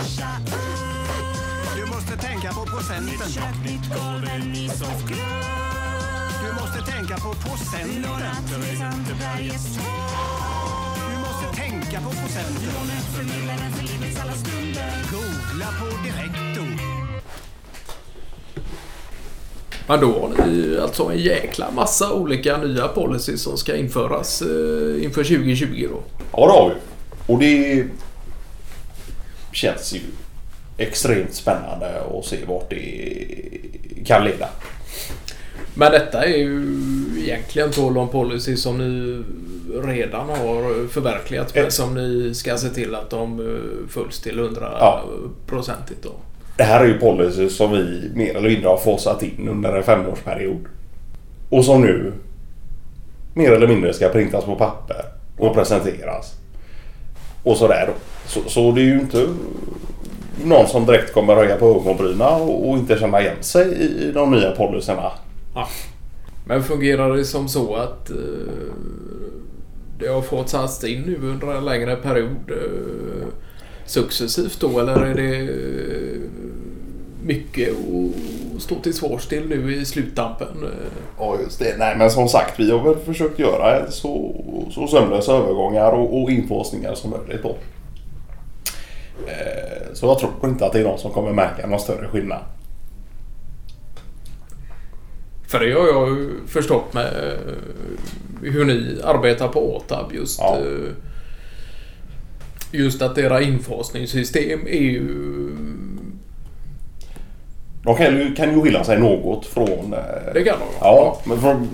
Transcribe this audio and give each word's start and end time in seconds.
Du 0.00 1.86
måste 1.86 2.16
tänka 2.16 2.52
på 2.52 2.66
procenten. 2.66 3.06
Du 6.42 6.52
måste 6.52 6.92
tänka 6.92 7.16
på 7.16 7.34
procenten. 7.34 8.02
Du 11.10 11.16
måste 11.20 11.60
tänka 11.60 12.00
på 12.00 12.10
procenten. 12.10 12.72
Googla 15.10 15.66
på 15.80 15.86
Direkto. 16.04 16.62
Men 19.86 20.00
då 20.00 20.20
har 20.20 20.46
ni 20.46 20.78
alltså 20.78 21.04
en 21.04 21.18
jäkla 21.18 21.70
massa 21.70 22.12
olika 22.12 22.56
nya 22.56 22.88
policies 22.88 23.42
som 23.42 23.56
ska 23.56 23.76
införas 23.76 24.42
eh, 24.42 25.04
inför 25.04 25.24
2020 25.24 25.88
då. 25.90 26.02
Ja, 26.32 26.46
det 26.46 26.52
har 26.52 26.68
vi. 26.68 26.74
Och 27.32 27.38
det 27.38 27.86
känns 29.52 29.92
ju 29.92 30.00
extremt 30.78 31.34
spännande 31.34 31.86
att 32.18 32.24
se 32.24 32.36
vart 32.46 32.70
det 32.70 33.26
kan 34.06 34.24
leda. 34.24 34.48
Men 35.74 35.92
detta 35.92 36.24
är 36.24 36.36
ju 36.38 36.64
egentligen 37.18 37.70
tal 37.70 37.98
om 37.98 38.08
policy 38.08 38.56
som 38.56 38.78
ni 38.78 39.22
redan 39.82 40.28
har 40.28 40.88
förverkligat 40.88 41.54
men 41.54 41.70
som 41.70 41.94
ni 41.94 42.34
ska 42.34 42.56
se 42.58 42.68
till 42.68 42.94
att 42.94 43.10
de 43.10 43.40
eh, 43.40 43.88
följs 43.88 44.20
till 44.20 44.38
100 44.38 44.76
Ja. 44.80 45.04
procentigt 45.46 46.02
då. 46.02 46.12
Det 46.56 46.62
här 46.64 46.80
är 46.80 46.88
ju 46.88 46.98
policy 46.98 47.48
som 47.48 47.72
vi 47.72 48.10
mer 48.14 48.36
eller 48.36 48.48
mindre 48.48 48.68
har 48.68 48.76
fasat 48.76 49.22
in 49.22 49.48
under 49.48 49.72
en 49.76 49.82
femårsperiod. 49.82 50.64
Och 51.50 51.64
som 51.64 51.80
nu 51.82 52.12
mer 53.34 53.52
eller 53.52 53.66
mindre 53.68 53.92
ska 53.92 54.08
printas 54.08 54.44
på 54.44 54.56
papper 54.56 55.04
och 55.38 55.54
presenteras. 55.54 56.34
Och 57.42 57.56
sådär 57.56 57.84
då. 57.86 57.92
Så, 58.30 58.40
så 58.46 58.72
det 58.72 58.80
är 58.80 58.84
ju 58.84 59.00
inte 59.00 59.26
någon 60.44 60.66
som 60.66 60.86
direkt 60.86 61.14
kommer 61.14 61.34
höja 61.34 61.56
på 61.56 61.66
ögonbrynen 61.66 62.20
och, 62.20 62.70
och 62.70 62.78
inte 62.78 62.98
känna 62.98 63.20
igen 63.20 63.36
sig 63.40 63.68
i, 63.68 64.08
i 64.08 64.12
de 64.12 64.30
nya 64.30 64.50
policyerna. 64.50 65.12
Ja. 65.54 65.68
Men 66.46 66.62
fungerar 66.62 67.16
det 67.16 67.24
som 67.24 67.48
så 67.48 67.74
att 67.74 68.10
eh, 68.10 68.16
det 69.98 70.08
har 70.08 70.22
fått 70.22 70.48
satts 70.48 70.84
in 70.84 71.02
nu 71.02 71.28
under 71.28 71.46
en 71.46 71.64
längre 71.64 71.96
period 71.96 72.50
eh, 72.50 73.26
successivt 73.86 74.60
då 74.60 74.80
eller 74.80 74.96
är 74.96 75.14
det 75.14 75.38
eh, 75.38 76.20
mycket 77.24 77.68
att 78.56 78.62
stå 78.62 78.74
till 78.74 78.94
svars 78.94 79.26
till 79.26 79.48
nu 79.48 79.74
i 79.74 79.84
sluttampen? 79.84 80.66
Ja 81.18 81.36
just 81.44 81.58
det. 81.58 81.76
Nej 81.78 81.96
men 81.96 82.10
som 82.10 82.28
sagt 82.28 82.60
vi 82.60 82.70
har 82.70 82.84
väl 82.84 82.96
försökt 83.04 83.38
göra 83.38 83.90
så, 83.90 84.34
så 84.70 84.86
sömlösa 84.86 85.32
övergångar 85.32 85.92
och, 85.92 86.22
och 86.22 86.30
infasningar 86.30 86.94
som 86.94 87.10
möjligt 87.10 87.42
då. 87.42 87.56
Eh, 89.26 89.94
Så 89.94 90.06
jag 90.06 90.18
tror 90.18 90.32
inte 90.44 90.66
att 90.66 90.72
det 90.72 90.80
är 90.80 90.84
någon 90.84 90.98
som 90.98 91.10
kommer 91.12 91.32
märka 91.32 91.66
någon 91.66 91.80
större 91.80 92.08
skillnad. 92.08 92.40
För 95.48 95.60
det 95.60 95.72
har 95.72 95.86
jag 95.88 96.08
ju 96.08 96.30
förstått 96.46 96.92
med 96.94 97.06
eh, 97.06 97.54
hur 98.42 98.64
ni 98.64 99.00
arbetar 99.04 99.48
på 99.48 99.76
Åtab 99.76 100.12
just. 100.14 100.38
Ja. 100.40 100.56
eh, 100.58 100.92
Just 102.72 103.02
att 103.02 103.18
era 103.18 103.42
infasningssystem 103.42 104.60
är 104.66 104.80
ju... 104.80 105.08
De 107.84 107.96
kan 107.96 108.16
ju, 108.18 108.34
kan 108.34 108.54
ju 108.54 108.62
skilja 108.62 108.84
sig 108.84 108.98
något 108.98 109.46
från... 109.46 109.90
Det 110.34 110.44
kan 110.44 110.58
de 110.58 110.64
Ja, 110.80 111.18
men 111.24 111.40
från... 111.40 111.68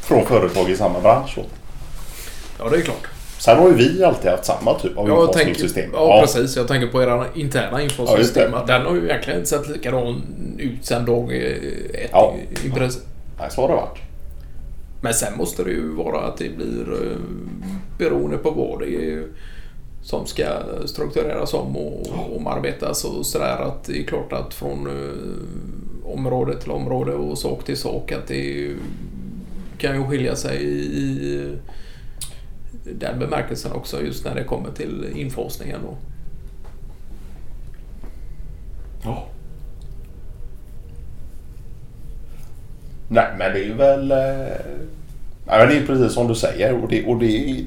Från 0.00 0.26
företag 0.26 0.70
i 0.70 0.76
samma 0.76 1.00
bransch. 1.00 1.38
Ja, 2.58 2.68
det 2.68 2.76
är 2.76 2.80
klart. 2.80 3.06
Sen 3.44 3.58
har 3.58 3.68
ju 3.68 3.74
vi 3.74 4.04
alltid 4.04 4.30
haft 4.30 4.44
samma 4.44 4.74
typ 4.78 4.96
av 4.98 5.08
Jag 5.08 5.32
tänker, 5.32 5.48
infasningssystem. 5.48 5.90
ja, 5.94 6.20
precis. 6.20 6.56
Jag 6.56 6.68
tänker 6.68 6.86
på 6.86 7.02
era 7.02 7.26
interna 7.34 7.68
Ja, 7.72 7.80
infosystem. 7.80 8.50
det. 8.52 8.64
Den 8.66 8.82
har 8.86 8.94
ju 8.94 9.04
egentligen 9.04 9.46
sett 9.46 9.68
likadan 9.68 10.22
ut 10.58 10.84
sedan 10.84 11.04
dag 11.04 11.32
eh, 11.36 12.02
ett 12.04 12.10
Ja. 12.12 12.34
i, 12.64 12.70
princip. 12.70 13.02
Nej, 13.38 13.50
så 13.50 13.60
har 13.60 13.68
det 13.68 13.74
varit. 13.74 13.98
Men 15.00 15.14
sen 15.14 15.36
måste 15.36 15.64
det 15.64 15.70
ju 15.70 15.88
vara 15.94 16.20
att 16.20 16.36
det 16.36 16.56
blir 16.56 16.92
eh, 16.92 17.16
beroende 17.98 18.36
på 18.38 18.50
vad 18.50 18.80
det 18.80 18.94
är 18.94 19.24
som 20.02 20.26
ska 20.26 20.44
struktureras 20.86 21.54
om 21.54 21.76
och 21.76 22.36
omarbetas 22.36 23.04
och 23.04 23.26
sådär. 23.26 23.56
Att 23.62 23.84
det 23.84 23.98
är 24.00 24.04
klart 24.04 24.32
att 24.32 24.54
från 24.54 24.86
eh, 24.86 26.12
område 26.12 26.60
till 26.60 26.70
område 26.70 27.12
och 27.12 27.38
sak 27.38 27.64
till 27.64 27.76
sak 27.76 28.12
att 28.12 28.26
det 28.26 28.70
kan 29.78 29.96
ju 29.96 30.04
skilja 30.08 30.36
sig 30.36 30.62
i 30.98 31.48
den 32.84 33.18
bemärkelsen 33.18 33.72
också 33.72 34.02
just 34.02 34.24
när 34.24 34.34
det 34.34 34.44
kommer 34.44 34.70
till 34.70 35.06
infasningen. 35.14 35.80
Då. 35.82 35.96
Ja. 39.04 39.26
Nej, 43.08 43.26
men 43.38 43.52
det 43.52 43.64
är 43.64 43.74
väl... 43.74 44.10
Eh, 44.10 44.56
Nej, 45.46 45.58
men 45.58 45.68
det 45.68 45.76
är 45.76 45.86
precis 45.86 46.12
som 46.12 46.28
du 46.28 46.34
säger. 46.34 46.82
Och 46.82 46.88
det, 46.88 47.04
och 47.04 47.18
det 47.18 47.50
är... 47.50 47.64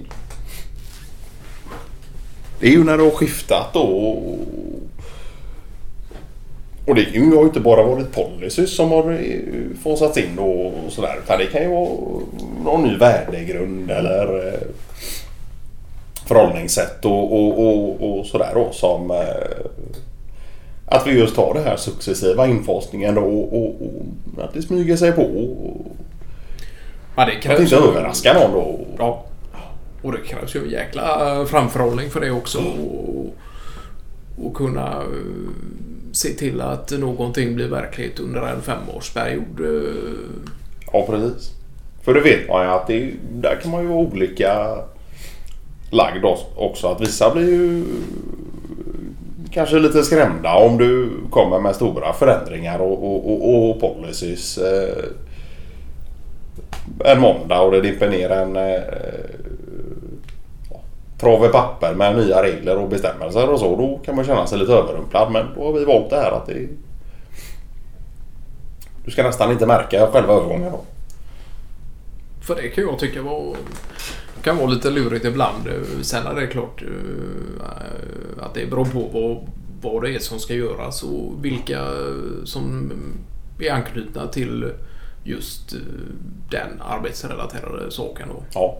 Det 2.60 2.68
är 2.68 2.72
ju 2.72 2.84
när 2.84 2.98
det 2.98 3.04
har 3.04 3.12
skiftat 3.12 3.74
då. 3.74 3.82
Och, 3.82 4.40
och 6.86 6.96
det 6.96 7.06
kan 7.06 7.32
ju 7.32 7.42
inte 7.42 7.60
bara 7.60 7.84
varit 7.84 8.12
policys 8.12 8.76
som 8.76 8.92
har 8.92 9.12
eh, 9.12 9.78
fasats 9.84 10.18
in 10.18 10.40
och 10.40 10.74
sådär. 10.90 11.20
Utan 11.24 11.40
det 11.40 11.46
kan 11.46 11.62
ju 11.62 11.70
vara 11.70 11.90
någon 12.66 12.84
ny 12.84 12.98
värdegrund 12.98 13.92
eller 13.92 14.48
eh, 14.48 14.60
förhållningssätt 16.28 17.06
och, 17.06 17.34
och, 17.34 17.60
och, 17.68 18.20
och 18.20 18.26
sådär 18.26 18.52
då 18.54 18.70
som... 18.72 19.12
eh, 19.12 19.68
att 20.88 21.08
vi 21.08 21.12
just 21.20 21.38
har 21.38 21.54
det 21.54 21.62
här 21.62 21.76
successiva 21.78 22.48
infasningen 22.48 23.16
då 23.16 23.22
och, 23.22 23.54
och, 23.62 23.82
och 23.82 24.44
att 24.44 24.54
det 24.54 24.62
smyger 24.62 24.96
sig 24.96 25.12
på. 25.12 25.22
Och, 25.22 25.86
Ja, 27.18 27.26
det 27.26 27.32
att 27.38 27.42
krävs 27.44 27.60
inte 27.62 27.76
ju- 27.76 27.82
överraska 27.82 28.34
någon 28.34 28.52
då. 28.54 28.80
Ja. 28.98 29.26
Och 30.02 30.12
det 30.12 30.18
krävs 30.28 30.56
ju 30.56 30.64
en 30.64 30.70
jäkla 30.70 31.36
eh, 31.40 31.46
framförhållning 31.46 32.10
för 32.10 32.22
det 32.22 32.32
också. 32.32 32.58
Och, 32.60 33.36
och 34.46 34.54
kunna 34.56 35.04
se 36.12 36.30
till 36.30 36.62
att 36.62 36.92
någonting 36.92 37.56
blir 37.56 37.68
verklighet 37.68 38.20
under 38.20 38.42
en 38.42 38.62
femårsperiod. 38.62 39.62
Ja, 40.94 41.06
precis. 41.10 41.52
För 42.06 42.14
det 42.14 42.22
vet 42.22 42.50
man 42.50 42.66
ju 42.66 42.72
att 42.72 42.88
det, 42.88 43.12
där 43.32 43.56
kan 43.62 43.72
man 43.72 43.82
ju 43.82 43.88
vara 43.88 44.00
olika 44.00 44.78
lagd 45.90 46.26
också. 46.56 46.88
Att 46.88 47.02
vissa 47.02 47.34
blir 47.34 47.48
ju 47.48 47.84
kanske 49.52 49.80
lite 49.80 50.04
skrämda 50.04 50.56
om 50.56 50.78
du 50.78 51.10
kommer 51.32 51.60
med 51.60 51.76
stora 51.76 52.14
förändringar 52.14 52.80
och, 52.80 53.04
och, 53.04 53.32
och, 53.32 53.70
och 53.70 53.80
policies. 53.82 54.58
Eh, 54.58 55.06
en 57.06 57.22
måndag 57.22 57.62
och 57.62 57.72
det 57.72 57.82
dimper 57.82 58.10
ner 58.10 58.30
en 58.30 58.56
eh, 58.56 58.82
trave 61.20 61.48
papper 61.48 61.94
med 61.94 62.16
nya 62.16 62.44
regler 62.44 62.78
och 62.78 62.90
bestämmelser 62.90 63.50
och 63.50 63.60
så. 63.60 63.76
Då 63.76 64.00
kan 64.06 64.16
man 64.16 64.26
känna 64.26 64.48
sig 64.48 64.58
lite 64.60 64.74
överrumplad. 64.74 65.32
Men 65.32 65.46
då 65.56 65.66
har 65.66 65.74
vi 65.74 65.86
valt 65.86 66.10
det 66.10 66.16
här 66.16 66.32
att 66.32 66.46
det 66.46 66.68
du 69.06 69.12
ska 69.12 69.24
nästan 69.24 69.52
inte 69.52 69.66
märka 69.66 70.08
själva 70.08 70.34
övergången 70.34 70.72
då. 70.72 70.80
För 72.46 72.56
det 72.56 72.70
kan 72.70 72.84
jag 72.84 73.00
tycka 73.00 73.22
var, 73.22 73.56
kan 74.44 74.58
vara 74.58 74.68
lite 74.68 74.90
lurigt 74.90 75.26
ibland. 75.26 75.68
Eh, 75.68 76.02
Sen 76.02 76.28
är 76.28 76.36
det 76.36 76.48
klart 76.48 76.82
eh, 76.82 78.46
att 78.46 78.54
det 78.54 78.66
beror 78.66 78.86
på 78.86 79.00
vad, 79.00 79.48
vad 79.82 80.04
det 80.04 80.16
är 80.16 80.20
som 80.20 80.40
ska 80.40 80.54
göras 80.54 81.04
och 81.04 81.46
vilka 81.46 81.88
som 82.44 82.92
är 83.60 83.72
anknutna 83.72 84.28
till 84.28 84.72
just 85.24 85.74
eh, 85.74 85.80
den 86.50 86.82
arbetsrelaterade 86.82 87.92
saken. 87.92 88.28
Då. 88.30 88.44
Ja. 88.54 88.78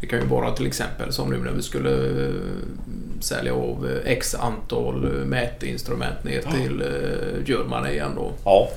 Det 0.00 0.06
kan 0.06 0.20
ju 0.20 0.26
vara 0.26 0.50
till 0.50 0.66
exempel 0.66 1.12
som 1.12 1.30
nu 1.30 1.36
när 1.38 1.52
vi 1.52 1.62
skulle 1.62 2.32
sälja 3.20 3.54
av 3.54 3.90
X 4.04 4.34
antal 4.34 5.24
mätinstrument 5.24 6.24
ner 6.24 6.42
till 6.42 6.82
Germany 7.46 7.88
igen 7.88 8.12
då. 8.16 8.32
Ja. 8.44 8.68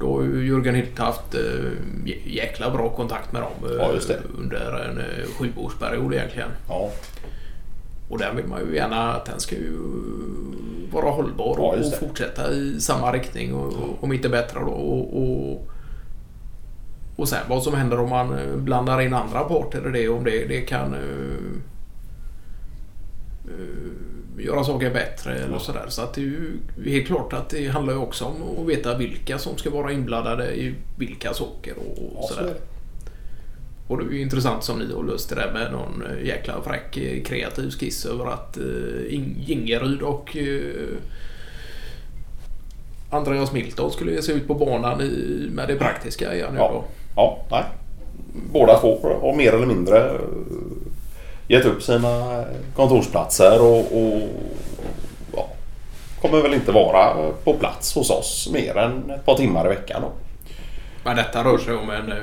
Då 0.00 0.16
har 0.16 0.22
ju 0.22 0.46
Jörgen 0.48 0.74
Hilt 0.74 0.98
haft 0.98 1.34
eh, 1.34 1.40
jä- 2.04 2.22
jäkla 2.26 2.70
bra 2.70 2.88
kontakt 2.88 3.32
med 3.32 3.42
dem 3.42 3.70
eh, 3.70 3.76
Ja, 3.76 3.92
det. 4.08 4.18
under 4.38 4.80
en 4.90 4.98
eh, 4.98 5.04
sjuårsperiod 5.38 6.14
egentligen. 6.14 6.48
Ja. 6.68 6.90
Och 8.10 8.18
där 8.18 8.32
vill 8.34 8.46
man 8.46 8.60
ju 8.68 8.74
gärna 8.76 9.12
att 9.14 9.24
den 9.24 9.40
ska 9.40 9.54
ju 9.54 9.78
vara 10.92 11.10
hållbar 11.10 11.54
Ja, 11.58 11.74
och, 11.86 11.94
fortsätta 12.00 12.50
i 12.52 12.80
samma 12.80 13.12
riktning 13.12 13.54
och, 13.54 13.66
och 13.66 14.04
om 14.04 14.12
inte 14.12 14.28
bättre 14.28 14.60
då. 14.60 14.66
Och, 14.70 15.22
och, 15.22 15.68
och 17.16 17.28
sen 17.28 17.38
vad 17.48 17.62
som 17.62 17.74
händer 17.74 18.00
om 18.00 18.10
man 18.10 18.38
eh, 18.38 18.56
blandar 18.56 19.00
in 19.00 19.14
andra 19.14 19.40
parter 19.44 19.88
i 19.96 20.02
det 20.02 20.08
om 20.08 20.24
det, 20.24 20.44
det 20.48 20.60
kan 20.60 20.94
göra 24.40 24.64
saker 24.64 24.90
bättre 24.90 25.34
eller 25.34 25.58
sådär. 25.58 25.84
Så 25.88 26.02
att 26.02 26.14
det 26.14 26.20
är 26.20 26.24
ju 26.24 26.58
helt 26.84 27.06
klart 27.06 27.32
att 27.32 27.50
det 27.50 27.68
handlar 27.68 27.92
ju 27.92 27.98
också 27.98 28.24
om 28.24 28.34
att 28.62 28.68
veta 28.68 28.96
vilka 28.98 29.38
som 29.38 29.56
ska 29.56 29.70
vara 29.70 29.92
inblandade 29.92 30.54
i 30.54 30.74
vilka 30.98 31.34
saker 31.34 31.74
och, 31.78 31.98
och 31.98 32.12
Ja, 32.16 32.22
så 32.28 32.34
är 32.34 32.38
sådär. 32.38 32.54
Och 33.88 33.98
det 33.98 34.04
är 34.04 34.10
ju 34.10 34.20
intressant 34.22 34.64
som 34.64 34.78
ni 34.78 34.94
har 34.94 35.02
löst 35.04 35.28
det 35.28 35.34
där 35.34 35.52
med 35.52 35.72
någon 35.72 36.02
eh, 36.06 36.26
jäkla 36.26 36.54
fräck 36.64 36.96
eh, 36.96 37.22
kreativ 37.22 37.70
skiss 37.70 38.06
över 38.06 38.26
att 38.26 38.58
uh, 38.60 39.14
Gingeryd 39.38 40.02
och 40.02 40.36
uh, 40.36 40.96
Andreas 43.10 43.52
Milton 43.52 43.90
skulle 43.90 44.12
ge 44.12 44.22
sig 44.22 44.34
ut 44.34 44.46
på 44.48 44.54
banan 44.54 45.00
i, 45.00 45.48
med 45.52 45.68
det 45.68 45.74
praktiska 45.76 46.34
igen 46.34 46.48
nu 46.52 46.58
Ja. 46.58 46.70
då. 46.72 46.84
Ja, 47.16 47.38
nej. 47.50 47.64
Båda 48.52 48.78
två 48.80 49.18
har 49.22 49.36
mer 49.36 49.52
eller 49.52 49.66
mindre 49.66 49.98
eh, 49.98 50.20
gett 51.48 51.64
upp 51.64 51.82
sina 51.82 52.44
kontorsplatser 52.76 53.60
och, 53.62 53.78
och 53.78 54.22
ja, 55.36 55.46
kommer 56.20 56.42
väl 56.42 56.54
inte 56.54 56.72
vara 56.72 57.32
på 57.44 57.54
plats 57.54 57.94
hos 57.94 58.10
oss 58.10 58.48
mer 58.52 58.76
än 58.76 59.10
ett 59.10 59.24
par 59.26 59.34
timmar 59.34 59.66
i 59.66 59.68
veckan. 59.68 60.02
Då. 60.02 60.08
Men 61.04 61.16
detta 61.16 61.44
rör 61.44 61.58
sig 61.58 61.74
om 61.74 61.90
en... 61.90 62.12
eh, 62.12 62.18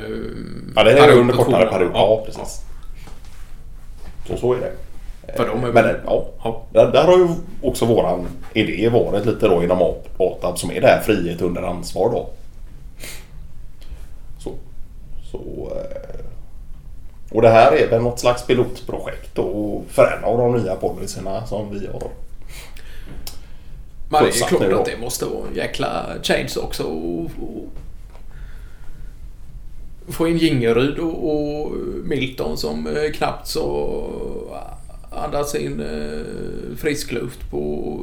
Ja, 0.76 0.84
det 0.84 0.92
är 1.00 1.12
under 1.20 1.34
kortare 1.34 1.66
period. 1.66 1.92
Ja, 1.94 2.24
precis. 2.26 2.62
Så, 4.28 4.38
så 4.38 4.54
är 4.54 4.58
det. 4.60 4.72
För 5.38 5.48
de 5.48 5.64
är 5.64 5.72
Men 5.72 5.96
ja, 6.06 6.26
Ja. 6.44 6.62
där, 6.72 7.04
har 7.04 7.18
ju 7.18 7.28
också 7.62 7.86
våran 7.86 8.28
idé 8.54 8.90
varit 8.90 9.26
lite 9.26 9.48
då 9.48 9.64
inom 9.64 9.82
ATAB 10.18 10.58
som 10.58 10.72
är 10.72 10.82
det 10.82 10.88
här 10.88 11.02
frihet 11.02 11.42
under 11.42 11.62
ansvar 11.62 12.10
då. 12.10 12.30
Så. 14.40 14.52
så 15.32 15.38
eh, 15.38 15.65
och 17.36 17.42
det 17.42 17.50
här 17.50 17.72
är 17.72 17.88
väl 17.90 18.02
något 18.02 18.20
slags 18.20 18.46
pilotprojekt 18.48 19.36
då 19.36 19.82
för 19.90 20.18
en 20.18 20.24
av 20.24 20.38
de 20.38 20.64
nya 20.64 20.76
policyerna 20.76 21.48
som 21.48 21.80
vi 21.80 21.88
har. 21.88 22.12
Men 24.10 24.24
det 24.24 24.30
är 24.30 24.48
klart 24.48 24.74
att 24.74 24.86
det 24.86 24.98
måste 25.02 25.26
vara 25.26 25.48
en 25.48 25.56
jäkla 25.56 26.06
change 26.24 26.54
också. 26.64 26.84
Och, 26.84 27.24
och, 27.24 27.68
få 30.14 30.28
in 30.28 30.38
Gingeryd 30.38 31.00
och, 31.00 31.30
och 31.32 31.72
Milton 32.04 32.58
som 32.58 32.88
eh, 32.88 33.12
knappt 33.12 33.48
så 33.48 34.02
andas 35.12 35.56
in 35.56 35.80
eh, 35.80 36.78
frisk 36.78 37.12
luft 37.12 37.52
på 37.52 38.00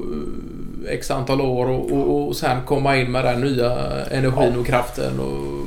eh, 0.84 0.93
x 0.93 1.11
antal 1.11 1.40
år 1.40 1.67
och, 1.67 1.93
och, 1.93 2.29
och 2.29 2.37
sen 2.37 2.62
komma 2.67 2.96
in 2.96 3.12
med 3.12 3.25
den 3.25 3.40
nya 3.40 4.05
energin 4.05 4.56
och 4.58 4.67
kraften 4.67 5.20
och 5.20 5.67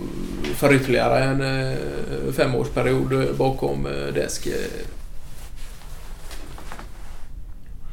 för 0.67 0.73
ytterligare 0.73 1.19
en 1.23 1.41
eh, 1.41 2.33
femårsperiod 2.33 3.35
bakom 3.38 3.85
eh, 3.85 4.13
desk. 4.13 4.47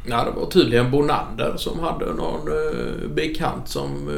Ja, 0.08 0.24
det 0.24 0.40
var 0.40 0.46
tydligen 0.50 0.90
Bonander 0.90 1.52
som 1.56 1.78
hade 1.80 2.06
någon 2.06 2.48
eh, 2.48 3.08
bekant 3.08 3.68
som 3.68 4.08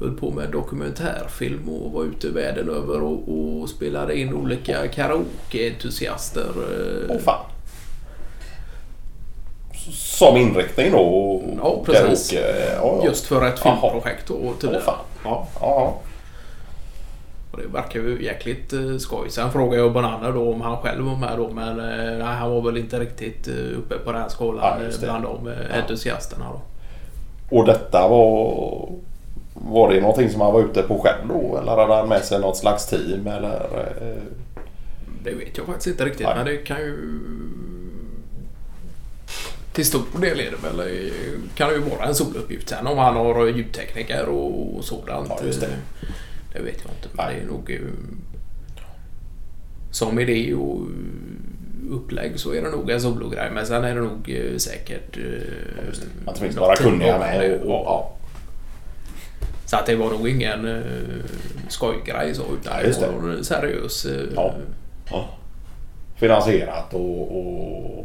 höll 0.00 0.16
på 0.16 0.30
med 0.30 0.50
dokumentärfilm 0.50 1.68
och 1.68 1.92
var 1.92 2.04
ute 2.04 2.28
världen 2.28 2.68
över 2.70 3.02
och, 3.02 3.22
och 3.60 3.68
spelade 3.68 4.18
in 4.18 4.34
olika 4.34 4.88
karaoke-entusiaster. 4.88 6.46
Åh 7.08 7.18
fan. 7.18 7.44
Som 9.92 10.36
inriktning 10.36 10.92
då? 10.92 10.98
och- 10.98 11.42
Ja, 11.62 11.82
precis. 11.86 12.32
karaoke, 12.32 12.74
ja, 12.74 12.98
ja. 13.00 13.04
Just 13.04 13.26
för 13.26 13.46
ett 13.46 13.58
filmprojekt 13.60 14.30
tydligen. 14.60 14.82
Åh, 14.86 14.94
fan. 14.94 15.04
Ja, 15.24 15.48
Ja, 15.60 16.00
och 17.50 17.58
det 17.58 17.66
verkar 17.66 18.00
ju 18.00 18.24
jäkligt 18.24 18.72
eh, 18.72 18.96
skoj. 18.98 19.30
Sen 19.30 19.52
frågade 19.52 19.82
jag 19.82 19.92
Bonander 19.92 20.32
då 20.32 20.52
om 20.52 20.60
han 20.60 20.76
själv 20.76 21.04
var 21.04 21.16
med 21.16 21.38
då 21.38 21.50
men 21.50 21.80
eh, 21.80 22.18
nej, 22.26 22.36
han 22.36 22.50
var 22.50 22.62
väl 22.62 22.76
inte 22.76 23.00
riktigt 23.00 23.48
eh, 23.48 23.78
uppe 23.78 23.98
på 23.98 24.12
den 24.12 24.30
skalan 24.30 24.80
Ja, 24.82 24.88
bland 25.00 25.24
de 25.24 25.48
eh, 25.48 25.78
entusiasterna 25.78 26.44
då. 26.52 26.60
Och 27.56 27.66
detta 27.66 28.08
var... 28.08 28.88
Var 29.54 29.92
det 29.92 30.00
någonting 30.00 30.30
som 30.30 30.40
han 30.40 30.52
var 30.52 30.60
ute 30.60 30.82
på 30.82 30.98
själv 30.98 31.28
då? 31.28 31.58
Eller 31.58 31.76
hade 31.76 31.94
han 31.94 32.08
med 32.08 32.24
sig 32.24 32.40
något 32.40 32.56
slags 32.56 32.86
team? 32.86 33.26
Eller, 33.26 33.62
Det 35.24 35.30
vet 35.30 35.56
jag 35.58 35.66
faktiskt 35.66 35.86
inte 35.86 36.04
riktigt 36.04 36.26
Nej. 36.26 36.36
men 36.36 36.46
det 36.46 36.56
kan 36.56 36.78
ju... 36.78 36.96
Till 39.72 39.86
stor 39.86 40.20
del 40.20 40.40
är 40.40 40.50
det 40.50 40.68
väl, 40.68 41.10
kan 41.54 41.68
det 41.68 41.74
ju 41.74 41.80
vara 41.80 42.08
en 42.08 42.14
soluppgift 42.14 42.68
sen 42.68 42.86
om 42.86 42.98
han 42.98 43.16
har 43.16 43.46
ljudtekniker 43.46 44.28
och 44.28 44.84
sådant. 44.84 45.28
Ja, 45.28 45.66
det. 46.52 46.58
eh, 46.58 46.64
vet 46.64 46.78
jag 46.84 46.92
inte 46.94 47.08
men 47.12 47.26
det 47.34 47.40
är 47.42 47.46
nog... 47.46 47.70
eh, 47.70 47.80
Som 49.90 50.18
idé 50.18 50.54
och 50.54 50.80
upplägg 51.90 52.40
så 52.40 52.54
är 52.54 52.62
det 52.62 52.70
nog 52.70 52.90
en 52.90 53.00
sologrej 53.00 53.50
men 53.54 53.66
sen 53.66 53.84
är 53.84 53.94
det 53.94 54.00
nog 54.00 54.30
eh, 54.30 54.56
säkert... 54.56 55.16
eh, 55.16 55.22
det. 55.22 56.30
Att 56.30 56.34
det 56.34 56.40
finns 56.40 56.56
några 56.56 56.76
kunniga 56.76 57.18
med 57.18 57.40
det. 57.40 57.58
och- 57.60 57.66
och- 57.66 57.84
ja. 57.86 58.12
Så 59.66 59.76
att 59.76 59.86
det 59.86 59.96
var 59.96 60.10
nog 60.10 60.28
ingen 60.28 60.64
uh, 60.64 61.22
skojgrej 61.68 62.34
så 62.34 62.42
utan 62.60 62.84
just 62.84 63.00
det 63.00 63.06
var 63.06 63.42
seriös... 63.42 64.04
eh, 64.06 64.28
Ja. 64.34 64.54
ja. 65.10 65.28
Finansierat 66.16 66.94
och, 66.94 67.36
och, 67.38 67.98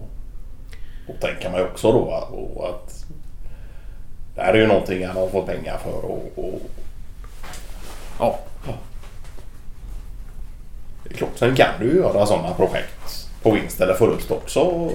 och 1.08 1.20
tänker 1.22 1.50
man 1.52 1.60
ju 1.60 1.66
också 1.66 1.92
då 1.92 2.00
och 2.56 2.70
att 2.70 3.06
det 4.36 4.42
här 4.42 4.54
är 4.54 4.58
ju 4.58 4.68
någonting 4.68 5.06
han 5.08 5.16
har 5.16 5.28
fått 5.28 5.46
pengar 5.46 5.78
för 5.78 6.06
och, 6.06 6.32
och 6.36 6.62
ja. 8.20 8.40
det 11.04 11.14
är 11.14 11.18
klart. 11.18 11.32
Sen 11.36 11.56
kan 11.56 11.80
du 11.80 11.86
ju 11.86 11.96
göra 11.96 12.26
sådana 12.26 12.54
projekt 12.54 13.30
på 13.44 13.52
vinst 13.52 13.82
eller 13.82 13.94
förlust 13.94 14.32
också. 14.32 14.90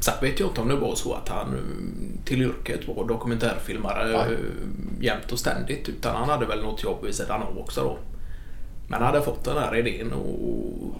Sen 0.00 0.14
vet 0.20 0.40
jag 0.40 0.48
inte 0.48 0.60
om 0.60 0.68
det 0.68 0.76
var 0.76 0.94
så 0.94 1.14
att 1.14 1.28
han 1.28 1.54
eh, 1.54 2.24
till 2.24 2.42
yrket 2.42 2.88
var 2.88 3.08
dokumentärfilmare 3.08 4.08
Nej. 4.08 4.34
eh, 4.34 5.04
jämt 5.04 5.32
och 5.32 5.38
ständigt. 5.38 5.88
Utan 5.88 6.16
han 6.16 6.28
hade 6.28 6.46
väl 6.46 6.62
något 6.62 6.82
jobb 6.82 7.04
vid 7.04 7.14
sidan 7.14 7.42
av 7.42 7.58
också 7.58 7.80
då. 7.82 7.98
Men 8.88 9.02
hade 9.02 9.22
fått 9.22 9.44
den 9.44 9.58
här 9.58 9.76
idén 9.76 10.12
och 10.12 10.94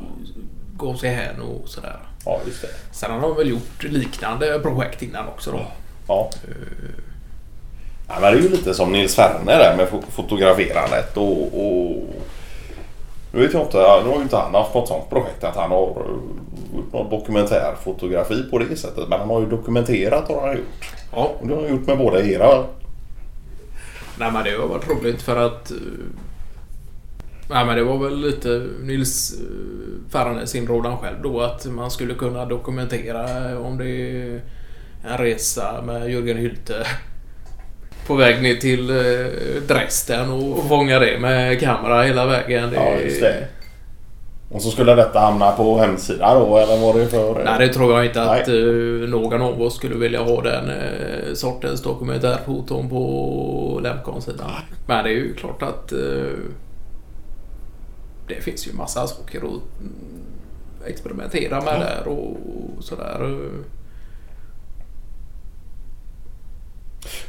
gav 0.77 0.95
sig 0.95 1.11
hän 1.11 1.41
och 1.41 1.69
sådär. 1.69 1.99
Ja, 2.25 2.41
just 2.47 2.63
det. 2.63 2.69
Sen 2.93 3.11
har 3.11 3.21
han 3.21 3.37
väl 3.37 3.49
gjort 3.49 3.85
liknande 3.85 4.59
projekt 4.59 5.03
innan 5.03 5.29
också 5.29 5.51
då. 5.51 5.59
Ja. 5.59 5.71
Ja, 6.09 6.31
men 8.09 8.23
det 8.23 8.39
är 8.39 8.43
ju 8.43 8.49
lite 8.49 8.75
som 8.75 8.93
Nils 8.93 9.15
Ferner 9.15 9.59
där 9.59 9.77
med 9.77 9.89
fo- 9.89 10.11
fotograferandet 10.11 11.17
och, 11.17 11.43
och... 11.43 12.03
Nu 13.33 13.41
vet 13.41 13.53
jag 13.53 13.63
inte, 13.63 13.77
nu 13.77 14.09
har 14.11 14.17
ju 14.17 14.23
inte 14.23 14.37
han 14.37 14.55
haft 14.55 14.75
något 14.75 14.89
sånt 14.89 15.11
projekt 15.11 15.45
att 15.45 15.57
han 15.57 15.71
har 15.71 15.87
eh, 15.89 16.77
gjort 16.77 16.93
någon 16.93 17.11
dokumentärfotografi 17.11 18.43
på 18.51 18.59
det 18.59 18.77
sättet. 18.77 19.09
Men 19.09 19.19
han 19.21 19.29
har 19.29 19.41
ju 19.41 19.47
dokumenterat 19.47 20.29
har 20.29 20.47
han 20.47 20.57
gjort. 20.57 20.95
Ja, 21.13 21.33
Och 21.41 21.47
det 21.49 21.55
har 21.55 21.63
han 21.63 21.71
gjort 21.71 21.87
med 21.87 21.99
båda 21.99 22.21
era. 22.25 22.65
Nej 24.19 24.33
men 24.33 24.45
det 24.45 24.51
har 24.61 24.69
varit 24.69 24.89
roligt 24.89 25.23
för 25.23 25.37
att... 25.47 25.71
eh, 25.71 25.77
Nej 27.51 27.67
men 27.67 27.77
det 27.77 27.85
var 27.85 27.99
väl 27.99 28.21
lite 28.21 28.67
Nils 28.83 29.35
uh, 29.41 30.11
Ferranes 30.13 30.55
inrådan 30.55 30.97
själv 30.97 31.17
då 31.23 31.41
att 31.41 31.67
man 31.67 31.91
skulle 31.91 32.15
kunna 32.15 32.45
dokumentera 32.45 33.51
eh, 33.51 33.67
om 33.67 33.79
det 33.79 33.87
är 33.91 34.41
en 35.11 35.19
resa 35.19 35.83
med 35.83 36.11
Jörgen 36.11 36.37
Hylte 36.37 36.87
på 38.09 38.15
väg 38.15 38.43
ner 38.43 38.55
till 38.55 38.91
uh, 38.91 39.27
Dresden 39.69 40.31
och 40.31 40.69
fånga 40.69 40.99
det 40.99 41.19
med 41.21 41.61
kamera 41.61 42.03
hela 42.03 42.27
vägen. 42.27 42.71
Ja, 42.75 42.97
just 43.05 43.21
det. 43.21 43.49
Och 44.51 44.63
så 44.63 44.71
skulle 44.71 44.95
detta 44.95 45.21
hamna 45.21 45.53
på 45.53 45.79
hemsidan 45.79 46.41
då 46.41 46.57
eller 46.57 46.77
vad 46.81 46.97
det 46.97 47.07
för... 47.07 47.45
Nej, 47.45 47.67
det 47.67 47.75
tror 47.75 47.93
jag 47.93 48.07
inte 48.07 48.23
att 48.23 48.49
eh, 48.49 49.09
någon 49.09 49.43
av 49.43 49.63
oss 49.63 49.77
skulle 49.77 49.95
vilja 49.95 50.23
ha 50.23 50.43
den 50.43 50.71
eh, 50.71 51.35
sortens 51.35 51.83
dokumentärfoton 51.83 52.89
på 52.89 53.81
Lemcon-sidan. 53.83 54.51
Men 54.87 55.05
det 55.05 55.11
är 55.11 55.15
ju 55.15 55.35
klart 55.35 55.63
att 55.63 55.93
eh, 55.93 55.99
det 58.29 58.35
finns 58.41 58.69
ju 58.69 58.73
massa 58.73 59.07
saker 59.07 59.39
att 59.39 59.81
mm, 59.81 59.93
experimentera 60.87 61.61
med 61.61 61.75
Ja. 61.75 61.79
där 61.79 62.09
och, 62.09 62.31
och 62.31 62.85
sådär. 62.85 63.39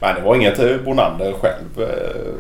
Men 0.01 0.15
det 0.15 0.22
var 0.22 0.36
inget 0.36 0.60
eh, 0.60 0.77
Bonander 0.77 1.34
själv 1.34 1.82
eh, 1.89 2.34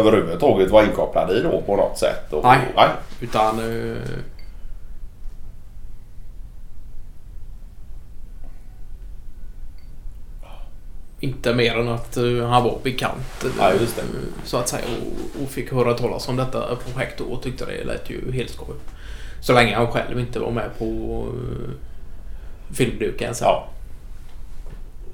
överhuvudtaget 0.00 0.70
var 0.70 0.82
inkopplad 0.84 1.30
i 1.30 1.42
då 1.42 1.62
på 1.66 1.76
något 1.76 1.98
sätt? 1.98 2.32
Och, 2.32 2.44
Nej. 2.44 2.58
nej. 2.76 2.88
Utan... 3.20 3.58
Eh, 3.58 3.96
inte 11.20 11.54
mer 11.54 11.76
än 11.78 11.88
att 11.88 12.16
eh, 12.16 12.48
han 12.48 12.64
var 12.64 12.78
bekant. 12.82 13.44
eh, 13.44 13.50
Ja. 13.58 13.72
Så 14.44 14.56
att 14.56 14.68
säga. 14.68 14.84
Och, 15.36 15.42
och 15.42 15.48
fick 15.50 15.72
höra 15.72 15.94
talas 15.94 16.28
om 16.28 16.36
detta 16.36 16.76
projekt 16.76 17.20
och 17.20 17.42
tyckte 17.42 17.64
det 17.66 17.84
lät 17.84 18.10
ju 18.10 18.32
helt 18.32 18.50
skoj. 18.50 18.74
Så 19.40 19.52
länge 19.52 19.74
han 19.76 19.86
själv 19.92 20.20
inte 20.20 20.38
var 20.38 20.50
med 20.50 20.70
på 20.78 21.24
filmduken 22.74 23.34
sen. 23.34 23.46
Ja. 23.48 23.68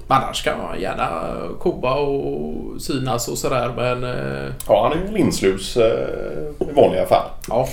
Annars 0.07 0.43
kan 0.43 0.57
man 0.57 0.81
gärna 0.81 1.33
koba 1.59 1.93
och 1.95 2.81
synas 2.81 3.27
och 3.27 3.37
sådär 3.37 3.73
men... 3.75 4.03
eh, 4.03 4.51
ja, 4.67 4.89
han 4.89 4.99
är 4.99 5.05
ju 5.07 5.11
linslus 5.17 5.77
eh, 5.77 6.69
i 6.69 6.71
vanliga 6.75 7.05
fall. 7.05 7.29
Ja. 7.49 7.67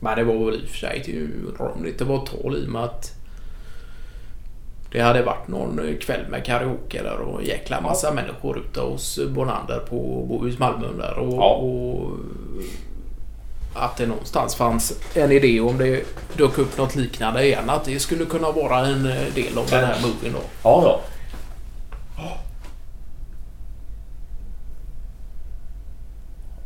Men 0.00 0.16
det 0.18 0.24
var 0.24 0.44
väl 0.44 0.54
i 0.54 0.64
och 0.64 0.68
för 0.68 0.76
sig, 0.76 1.02
det 1.06 1.10
är 1.12 1.14
ju 1.14 1.46
undrar 1.48 1.72
om 1.72 1.82
det 1.82 1.88
inte 1.88 2.04
var 2.04 2.26
tal 2.26 2.56
i 2.56 2.66
och 2.66 2.70
med 2.72 2.84
att 2.84 3.12
Det 4.92 5.00
hade 5.00 5.22
varit 5.22 5.48
någon 5.48 5.80
kväll 6.00 6.28
med 6.30 6.44
karaoke 6.44 7.02
där 7.02 7.16
och 7.20 7.40
en 7.40 7.46
jäkla 7.46 7.80
massa 7.80 8.12
människor 8.12 8.58
ute 8.58 8.80
hos 8.80 9.18
Bonander 9.28 9.78
på 9.78 10.26
Bohus 10.28 10.58
Malmö 10.58 10.86
där. 10.98 11.18
Och, 11.18 11.34
Ja. 11.34 11.54
och 11.54 12.10
att 13.74 13.96
det 13.96 14.06
någonstans 14.06 14.54
fanns 14.54 15.00
en 15.14 15.32
idé 15.32 15.60
om 15.60 15.78
det 15.78 16.04
dök 16.36 16.58
upp 16.58 16.78
något 16.78 16.96
liknande 16.96 17.46
igen. 17.46 17.70
Att 17.70 17.84
det 17.84 18.00
skulle 18.00 18.24
kunna 18.24 18.50
vara 18.50 18.86
en 18.86 19.06
eh, 19.06 19.34
del 19.34 19.58
av 19.58 19.66
den 19.70 19.84
här 19.84 20.02
movien 20.02 20.32
då. 20.32 20.40
Ja, 20.62 20.82
ja. 20.84 21.00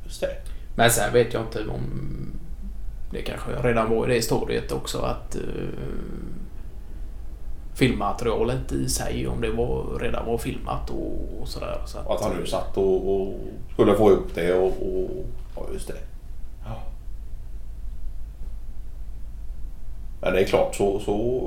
Just 0.04 0.21
det. 0.21 0.37
Men 0.75 0.90
sen 0.90 1.12
vet 1.12 1.33
jag 1.33 1.42
inte 1.42 1.66
om... 1.66 1.83
Det 3.11 3.23
kanske 3.23 3.50
redan 3.50 3.90
var 3.90 4.11
i 4.11 4.14
det 4.14 4.23
stadiet 4.23 4.73
också 4.73 4.99
att 4.99 5.37
uh, 5.37 5.68
filmmaterialet 7.75 8.73
i 8.73 8.88
sig, 8.88 9.28
om 9.28 9.40
det 9.40 9.50
var, 9.50 9.99
redan 10.00 10.26
var 10.26 10.38
filmat 10.38 10.90
och, 10.90 11.40
och 11.40 11.49
sådär. 11.49 11.80
Så 11.87 11.99
Och 11.99 12.14
att 12.14 12.21
han 12.21 12.37
nu 12.37 12.47
satt 12.47 12.76
och, 12.76 13.23
och 13.23 13.35
skulle 13.73 13.95
få 13.95 14.11
ihop 14.11 14.35
det 14.35 14.52
och... 14.54 14.66
och 14.66 15.26
just 15.72 15.88
det. 15.88 15.94
Ja. 16.64 16.76
Men 20.20 20.32
det 20.32 20.40
är 20.40 20.44
klart 20.44 20.75
så, 20.75 21.00
så 21.00 21.40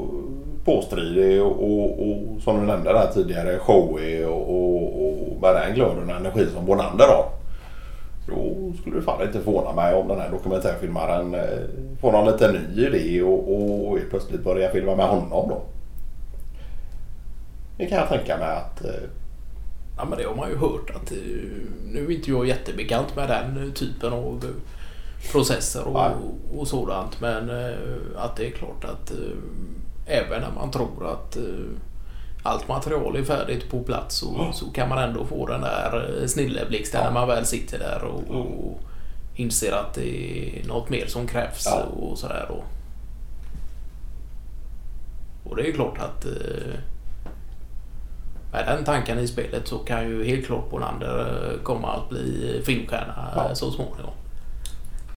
påstridig 0.66 1.42
och, 1.42 1.64
och, 1.64 2.10
och 2.10 2.42
som 2.42 2.60
du 2.60 2.66
nämnde 2.66 2.94
där 2.94 3.08
tidigare 3.14 3.60
showig 3.60 4.28
och, 4.28 4.50
och, 4.50 5.02
och 5.02 5.42
med 5.42 5.56
den 5.56 5.76
glöden 5.76 6.10
och 6.10 6.16
energi 6.16 6.48
som 6.54 6.66
Bonander 6.66 7.08
har. 7.08 7.26
Då 8.28 8.74
skulle 8.82 8.96
det 8.96 9.02
fan 9.02 9.22
inte 9.22 9.40
förvåna 9.40 9.74
mig 9.74 9.96
om 9.96 10.08
den 10.08 10.20
här 10.20 10.30
dokumentärfilmaren 10.30 11.36
eh, 11.36 11.60
får 12.02 12.12
någon 12.12 12.32
liten 12.32 12.54
ny 12.54 12.88
idé 12.88 13.22
och, 13.22 13.92
och 13.92 14.00
plötsligt 14.10 14.44
börjar 14.44 14.70
filma 14.70 14.96
med 14.96 15.06
honom 15.06 15.50
då. 15.50 15.62
Det 17.78 17.86
kan 17.86 17.98
jag 17.98 18.10
tänka 18.10 18.38
mig 18.38 18.56
att 18.56 18.86
eh, 18.86 19.10
Ja 20.02 20.08
men 20.10 20.18
det 20.18 20.24
har 20.26 20.36
man 20.36 20.50
ju 20.50 20.58
hört 20.58 20.90
att... 20.90 21.12
Nu 21.86 22.06
är 22.06 22.12
inte 22.12 22.30
jag 22.32 22.48
jättebekant 22.48 23.16
med 23.16 23.30
den 23.30 23.72
typen 23.74 24.14
av 24.14 24.44
eh, 24.44 25.32
processer 25.32 25.88
och, 25.88 26.60
och 26.60 26.68
sådant. 26.68 27.22
Men 27.22 27.50
eh, 27.50 27.76
att 28.18 28.36
det 28.36 28.48
är 28.48 28.52
klart 28.52 28.84
att 28.86 29.12
eh, 29.12 29.18
även 30.06 30.42
när 30.42 30.52
man 30.56 30.72
tror 30.72 31.12
att 31.12 31.38
allt 32.44 32.68
material 32.68 33.16
är 33.16 33.24
färdigt 33.24 33.70
på 33.70 33.84
plats 33.84 34.16
så, 34.16 34.48
så 34.54 34.66
kan 34.66 34.90
man 34.90 34.98
ändå 35.10 35.26
få 35.26 35.48
den 35.48 35.62
där 35.62 36.24
snilleblixten 36.28 37.00
Ja. 37.04 37.08
när 37.08 37.14
man 37.14 37.28
väl 37.28 37.46
sitter 37.46 37.80
där 37.80 38.04
och, 38.04 38.36
och 38.40 38.80
inser 39.36 39.72
att 39.72 39.94
det 39.94 40.60
är 40.62 40.68
något 40.68 40.90
mer 40.90 41.06
som 41.08 41.28
krävs 41.28 41.64
Ja. 41.66 41.84
och 41.84 42.18
sådär. 42.18 42.52
Och, 42.52 42.64
och 45.50 45.56
det 45.56 45.68
är 45.68 45.72
klart 45.72 45.98
att 45.98 46.26
eh, 46.26 46.74
med 48.52 48.66
den 48.68 48.84
tanken 48.84 49.20
i 49.20 49.28
spelet 49.28 49.68
så 49.68 49.78
kan 49.78 50.10
ju 50.10 50.24
helt 50.26 50.46
klart 50.46 50.70
Bonander 50.70 51.50
eh, 51.54 51.60
komma 51.64 51.94
att 51.94 52.10
bli 52.10 52.62
filmstjärna 52.66 53.30
Ja. 53.36 53.46
eh, 53.48 53.54
så 53.54 53.72
småningom. 53.72 54.12